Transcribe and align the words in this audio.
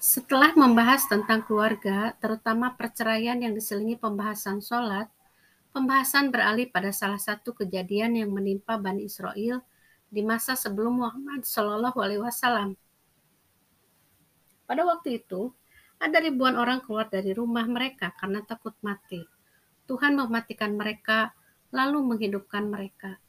Setelah 0.00 0.56
membahas 0.56 1.04
tentang 1.12 1.44
keluarga, 1.44 2.16
terutama 2.24 2.72
perceraian 2.72 3.36
yang 3.36 3.52
diselingi 3.52 4.00
pembahasan 4.00 4.64
sholat, 4.64 5.12
pembahasan 5.76 6.32
beralih 6.32 6.72
pada 6.72 6.88
salah 6.88 7.20
satu 7.20 7.52
kejadian 7.52 8.16
yang 8.16 8.32
menimpa 8.32 8.80
Bani 8.80 9.04
Israel 9.04 9.60
di 10.08 10.24
masa 10.24 10.56
sebelum 10.56 11.04
Muhammad 11.04 11.44
Shallallahu 11.44 12.00
Alaihi 12.00 12.24
Wasallam. 12.24 12.80
Pada 14.64 14.88
waktu 14.88 15.20
itu, 15.20 15.52
ada 16.00 16.16
ribuan 16.16 16.56
orang 16.56 16.80
keluar 16.80 17.12
dari 17.12 17.36
rumah 17.36 17.68
mereka 17.68 18.16
karena 18.16 18.40
takut 18.40 18.72
mati. 18.80 19.20
Tuhan 19.84 20.16
mematikan 20.16 20.80
mereka, 20.80 21.36
lalu 21.76 22.16
menghidupkan 22.16 22.72
mereka. 22.72 23.20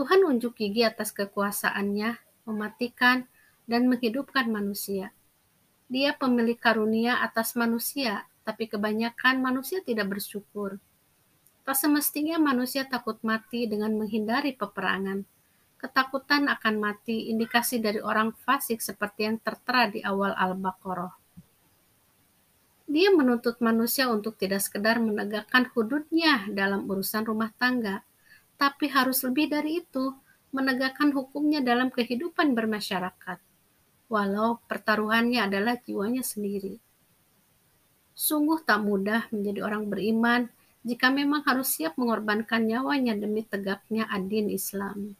Tuhan 0.00 0.24
unjuk 0.24 0.64
gigi 0.64 0.80
atas 0.80 1.12
kekuasaannya, 1.12 2.16
mematikan 2.48 3.28
dan 3.68 3.84
menghidupkan 3.84 4.48
manusia. 4.48 5.12
Dia 5.88 6.12
pemilik 6.12 6.60
karunia 6.60 7.24
atas 7.24 7.56
manusia, 7.56 8.28
tapi 8.44 8.68
kebanyakan 8.68 9.40
manusia 9.40 9.80
tidak 9.80 10.12
bersyukur. 10.16 10.76
Tak 11.64 11.76
semestinya 11.76 12.36
manusia 12.36 12.84
takut 12.84 13.16
mati 13.24 13.64
dengan 13.64 13.96
menghindari 13.96 14.52
peperangan. 14.52 15.24
Ketakutan 15.80 16.48
akan 16.48 16.74
mati 16.76 17.32
indikasi 17.32 17.80
dari 17.80 18.00
orang 18.00 18.36
fasik 18.36 18.84
seperti 18.84 19.28
yang 19.28 19.40
tertera 19.40 19.88
di 19.88 20.04
awal 20.04 20.36
Al-Baqarah. 20.36 21.12
Dia 22.88 23.12
menuntut 23.12 23.60
manusia 23.60 24.08
untuk 24.08 24.40
tidak 24.40 24.64
sekedar 24.64 24.96
menegakkan 24.96 25.68
hududnya 25.76 26.48
dalam 26.48 26.88
urusan 26.88 27.28
rumah 27.28 27.52
tangga, 27.60 28.00
tapi 28.56 28.88
harus 28.88 29.20
lebih 29.28 29.52
dari 29.52 29.84
itu, 29.84 30.16
menegakkan 30.56 31.12
hukumnya 31.12 31.60
dalam 31.60 31.92
kehidupan 31.92 32.56
bermasyarakat, 32.56 33.38
walau 34.08 34.60
pertaruhannya 34.64 35.44
adalah 35.44 35.76
jiwanya 35.76 36.24
sendiri. 36.24 36.80
Sungguh 38.18 38.64
tak 38.66 38.82
mudah 38.82 39.30
menjadi 39.30 39.62
orang 39.62 39.86
beriman 39.86 40.50
jika 40.82 41.12
memang 41.12 41.44
harus 41.46 41.70
siap 41.76 41.94
mengorbankan 42.00 42.66
nyawanya 42.66 43.14
demi 43.14 43.46
tegaknya 43.46 44.08
adin 44.10 44.50
Islam. 44.50 45.14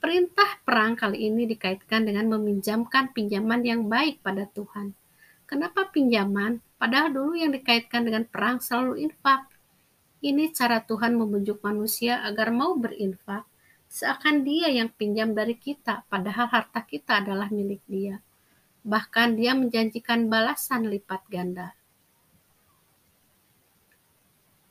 Perintah 0.00 0.56
perang 0.64 0.96
kali 0.96 1.28
ini 1.28 1.44
dikaitkan 1.44 2.08
dengan 2.08 2.32
meminjamkan 2.32 3.12
pinjaman 3.12 3.60
yang 3.60 3.84
baik 3.84 4.24
pada 4.24 4.48
Tuhan. 4.48 4.96
Kenapa 5.44 5.92
pinjaman? 5.92 6.62
Padahal 6.80 7.12
dulu 7.12 7.36
yang 7.36 7.52
dikaitkan 7.52 8.08
dengan 8.08 8.24
perang 8.24 8.64
selalu 8.64 8.96
infak. 9.04 9.44
Ini 10.24 10.56
cara 10.56 10.80
Tuhan 10.80 11.20
membujuk 11.20 11.60
manusia 11.60 12.24
agar 12.24 12.48
mau 12.48 12.78
berinfak, 12.80 13.44
seakan 13.90 14.46
dia 14.46 14.70
yang 14.70 14.94
pinjam 14.94 15.34
dari 15.34 15.58
kita, 15.58 16.06
padahal 16.06 16.46
harta 16.46 16.86
kita 16.86 17.18
adalah 17.18 17.50
milik 17.50 17.82
dia. 17.90 18.22
Bahkan 18.86 19.34
dia 19.34 19.52
menjanjikan 19.58 20.30
balasan 20.30 20.86
lipat 20.86 21.26
ganda. 21.26 21.74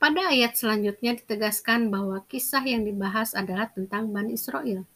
Pada 0.00 0.32
ayat 0.32 0.56
selanjutnya 0.56 1.12
ditegaskan 1.12 1.92
bahwa 1.92 2.24
kisah 2.24 2.64
yang 2.64 2.88
dibahas 2.88 3.36
adalah 3.36 3.68
tentang 3.68 4.08
Bani 4.08 4.32
Israel. 4.32 4.88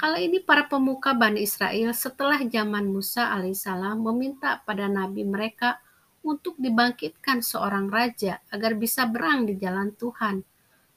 Kala 0.00 0.18
ini 0.18 0.40
para 0.40 0.64
pemuka 0.64 1.12
Bani 1.12 1.44
Israel 1.44 1.92
setelah 1.92 2.40
zaman 2.40 2.88
Musa 2.88 3.28
alaihissalam 3.30 4.00
meminta 4.00 4.64
pada 4.64 4.88
nabi 4.88 5.28
mereka 5.28 5.78
untuk 6.24 6.56
dibangkitkan 6.56 7.44
seorang 7.44 7.92
raja 7.92 8.40
agar 8.48 8.74
bisa 8.80 9.04
berang 9.04 9.44
di 9.44 9.60
jalan 9.60 9.92
Tuhan. 9.92 10.40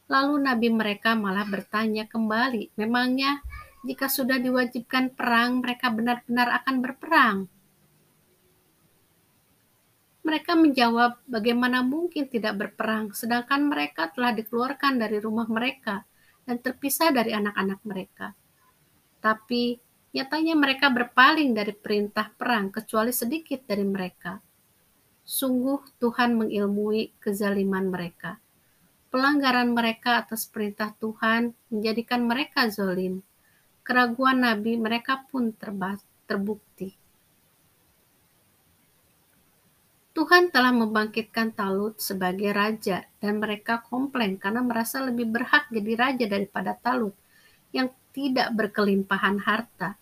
Lalu 0.08 0.36
nabi 0.40 0.68
mereka 0.72 1.16
malah 1.16 1.44
bertanya 1.44 2.08
kembali, 2.08 2.76
memangnya 2.80 3.44
jika 3.84 4.08
sudah 4.08 4.40
diwajibkan 4.40 5.16
perang 5.16 5.60
mereka 5.60 5.92
benar-benar 5.92 6.64
akan 6.64 6.76
berperang? 6.80 7.38
Mereka 10.24 10.60
menjawab, 10.60 11.24
bagaimana 11.24 11.84
mungkin 11.84 12.28
tidak 12.28 12.60
berperang 12.60 13.16
sedangkan 13.16 13.68
mereka 13.72 14.12
telah 14.12 14.36
dikeluarkan 14.36 15.00
dari 15.00 15.24
rumah 15.24 15.48
mereka 15.48 16.04
dan 16.44 16.60
terpisah 16.60 17.16
dari 17.16 17.32
anak-anak 17.32 17.80
mereka 17.88 18.36
tapi 19.28 19.76
nyatanya 20.14 20.56
mereka 20.56 20.88
berpaling 20.88 21.52
dari 21.52 21.74
perintah 21.76 22.32
perang 22.32 22.72
kecuali 22.72 23.12
sedikit 23.12 23.66
dari 23.68 23.84
mereka. 23.84 24.40
Sungguh 25.28 26.00
Tuhan 26.00 26.40
mengilmui 26.40 27.20
kezaliman 27.20 27.92
mereka. 27.92 28.40
Pelanggaran 29.18 29.74
mereka 29.74 30.22
atas 30.22 30.46
perintah 30.46 30.94
Tuhan 30.94 31.50
menjadikan 31.74 32.30
mereka 32.30 32.70
zolim. 32.70 33.26
Keraguan 33.82 34.46
Nabi 34.46 34.78
mereka 34.78 35.26
pun 35.26 35.58
terbukti. 36.30 36.94
Tuhan 40.14 40.54
telah 40.54 40.70
membangkitkan 40.70 41.50
Talut 41.50 41.98
sebagai 41.98 42.54
raja 42.54 43.10
dan 43.18 43.42
mereka 43.42 43.82
komplain 43.82 44.38
karena 44.38 44.62
merasa 44.62 45.02
lebih 45.02 45.34
berhak 45.34 45.66
jadi 45.74 45.98
raja 45.98 46.26
daripada 46.30 46.78
Talut 46.78 47.18
yang 47.74 47.90
tidak 48.14 48.54
berkelimpahan 48.54 49.42
harta. 49.42 49.98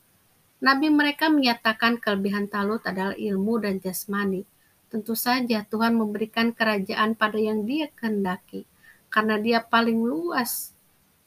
Nabi 0.59 0.91
mereka 0.91 1.31
menyatakan 1.31 2.03
kelebihan 2.03 2.51
Talut 2.51 2.83
adalah 2.83 3.15
ilmu 3.15 3.63
dan 3.63 3.79
jasmani. 3.79 4.43
Tentu 4.91 5.15
saja 5.15 5.63
Tuhan 5.63 5.95
memberikan 5.95 6.51
kerajaan 6.51 7.15
pada 7.15 7.39
yang 7.39 7.63
dia 7.63 7.87
kehendaki, 7.95 8.67
karena 9.15 9.39
dia 9.39 9.63
paling 9.63 10.03
luas, 10.03 10.75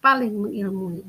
paling 0.05 0.37
mengilmui. 0.37 1.01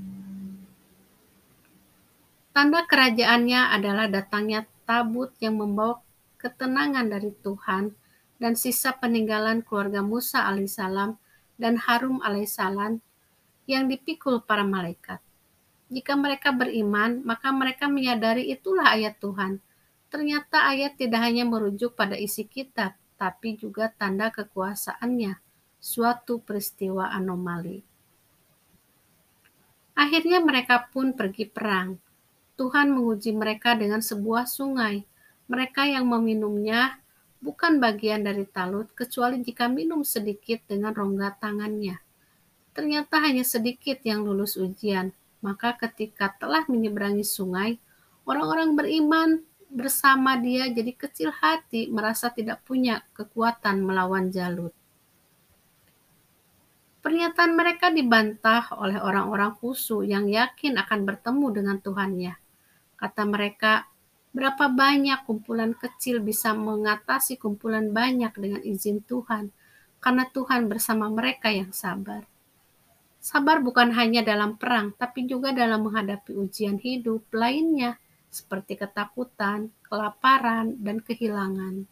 Tanda 2.56 2.88
kerajaannya 2.88 3.76
adalah 3.76 4.08
datangnya 4.08 4.64
tabut 4.88 5.36
yang 5.44 5.60
membawa 5.60 6.00
ketenangan 6.40 7.12
dari 7.12 7.36
Tuhan 7.44 7.92
dan 8.40 8.56
sisa 8.56 8.96
peninggalan 8.96 9.60
keluarga 9.60 10.00
Musa 10.00 10.48
alaihissalam 10.48 11.20
dan 11.60 11.76
Harum 11.84 12.24
alaihissalam 12.24 13.04
yang 13.68 13.92
dipikul 13.92 14.40
para 14.48 14.64
malaikat. 14.64 15.20
Jika 15.92 16.16
mereka 16.16 16.56
beriman, 16.56 17.28
maka 17.28 17.52
mereka 17.52 17.92
menyadari 17.92 18.48
itulah 18.48 18.96
ayat 18.96 19.20
Tuhan. 19.20 19.60
Ternyata 20.08 20.72
ayat 20.72 20.96
tidak 20.96 21.28
hanya 21.28 21.44
merujuk 21.44 22.00
pada 22.00 22.16
isi 22.16 22.48
kitab, 22.48 22.96
tapi 23.20 23.60
juga 23.60 23.92
tanda 23.92 24.32
kekuasaannya, 24.32 25.49
suatu 25.80 26.44
peristiwa 26.44 27.08
anomali. 27.10 27.82
Akhirnya 29.96 30.40
mereka 30.40 30.88
pun 30.92 31.12
pergi 31.12 31.48
perang. 31.48 32.00
Tuhan 32.56 32.92
menguji 32.92 33.36
mereka 33.36 33.76
dengan 33.76 34.04
sebuah 34.04 34.48
sungai. 34.48 35.04
Mereka 35.48 35.88
yang 35.88 36.08
meminumnya 36.08 37.00
bukan 37.40 37.80
bagian 37.80 38.24
dari 38.24 38.44
talut, 38.48 38.92
kecuali 38.96 39.40
jika 39.40 39.72
minum 39.72 40.04
sedikit 40.04 40.64
dengan 40.68 40.92
rongga 40.92 41.40
tangannya. 41.40 42.00
Ternyata 42.76 43.20
hanya 43.24 43.44
sedikit 43.44 44.00
yang 44.04 44.24
lulus 44.24 44.56
ujian, 44.56 45.12
maka 45.40 45.76
ketika 45.76 46.32
telah 46.36 46.64
menyeberangi 46.68 47.24
sungai, 47.24 47.80
orang-orang 48.28 48.76
beriman 48.76 49.30
bersama 49.72 50.36
dia 50.40 50.68
jadi 50.72 50.96
kecil 50.96 51.32
hati, 51.32 51.88
merasa 51.92 52.32
tidak 52.32 52.64
punya 52.64 53.04
kekuatan 53.16 53.84
melawan 53.84 54.32
Jalut. 54.32 54.76
Pernyataan 57.00 57.56
mereka 57.56 57.88
dibantah 57.96 58.76
oleh 58.76 59.00
orang-orang 59.00 59.56
khusu 59.56 60.04
yang 60.04 60.28
yakin 60.28 60.76
akan 60.76 61.08
bertemu 61.08 61.48
dengan 61.56 61.78
Tuhannya. 61.80 62.34
Kata 63.00 63.24
mereka, 63.24 63.88
berapa 64.36 64.68
banyak 64.68 65.24
kumpulan 65.24 65.72
kecil 65.80 66.20
bisa 66.20 66.52
mengatasi 66.52 67.40
kumpulan 67.40 67.96
banyak 67.96 68.36
dengan 68.36 68.62
izin 68.68 69.00
Tuhan, 69.08 69.48
karena 70.04 70.28
Tuhan 70.28 70.68
bersama 70.68 71.08
mereka 71.08 71.48
yang 71.48 71.72
sabar. 71.72 72.28
Sabar 73.20 73.64
bukan 73.64 73.96
hanya 73.96 74.20
dalam 74.20 74.60
perang, 74.60 74.92
tapi 74.96 75.24
juga 75.24 75.56
dalam 75.56 75.88
menghadapi 75.88 76.36
ujian 76.36 76.80
hidup 76.80 77.28
lainnya, 77.32 77.96
seperti 78.28 78.76
ketakutan, 78.76 79.72
kelaparan, 79.88 80.76
dan 80.80 81.00
kehilangan. 81.00 81.84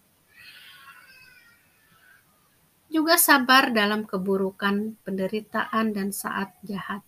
Juga 2.88 3.20
sabar 3.20 3.76
dalam 3.76 4.08
keburukan, 4.08 4.96
penderitaan, 5.04 5.92
dan 5.92 6.16
saat 6.16 6.56
jahat. 6.64 7.04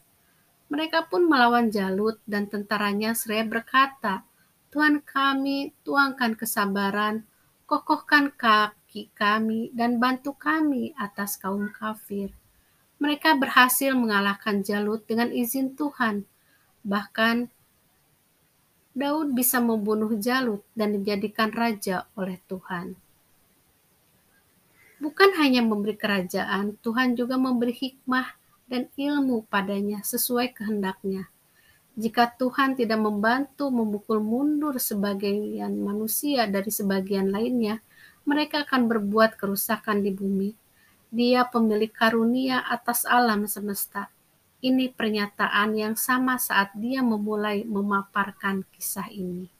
Mereka 0.70 1.10
pun 1.10 1.26
melawan 1.26 1.72
Jalut 1.72 2.20
dan 2.30 2.46
tentaranya 2.52 3.16
seraya 3.16 3.48
berkata, 3.48 4.28
Tuhan 4.70 5.02
kami, 5.02 5.74
tuangkan 5.82 6.38
kesabaran, 6.38 7.26
kokohkan 7.66 8.30
kaki 8.36 9.10
kami, 9.18 9.74
dan 9.74 9.98
bantu 9.98 10.38
kami 10.38 10.94
atas 11.00 11.42
kaum 11.42 11.74
kafir 11.74 12.36
mereka 13.00 13.34
berhasil 13.34 13.96
mengalahkan 13.96 14.62
Jalut 14.62 15.08
dengan 15.08 15.32
izin 15.32 15.74
Tuhan. 15.80 16.28
Bahkan 16.84 17.48
Daud 18.92 19.32
bisa 19.32 19.64
membunuh 19.64 20.12
Jalut 20.20 20.68
dan 20.76 21.00
dijadikan 21.00 21.56
raja 21.56 22.12
oleh 22.20 22.36
Tuhan. 22.52 23.00
Bukan 25.00 25.32
hanya 25.40 25.64
memberi 25.64 25.96
kerajaan, 25.96 26.76
Tuhan 26.84 27.16
juga 27.16 27.40
memberi 27.40 27.72
hikmah 27.72 28.36
dan 28.68 28.92
ilmu 29.00 29.48
padanya 29.48 30.04
sesuai 30.04 30.52
kehendaknya. 30.52 31.32
Jika 32.00 32.36
Tuhan 32.36 32.80
tidak 32.80 33.00
membantu 33.00 33.72
memukul 33.72 34.24
mundur 34.24 34.76
sebagian 34.80 35.72
manusia 35.80 36.48
dari 36.48 36.72
sebagian 36.72 37.32
lainnya, 37.32 37.84
mereka 38.24 38.68
akan 38.68 38.88
berbuat 38.88 39.36
kerusakan 39.36 40.04
di 40.04 40.12
bumi. 40.16 40.52
Dia 41.12 41.48
pemilik 41.48 41.90
karunia 41.90 42.64
atas 42.68 43.04
alam 43.04 43.48
semesta. 43.48 44.08
Ini 44.60 44.92
pernyataan 44.96 45.76
yang 45.80 45.96
sama 45.96 46.36
saat 46.36 46.76
dia 46.76 47.00
memulai 47.00 47.64
memaparkan 47.64 48.68
kisah 48.76 49.08
ini. 49.12 49.59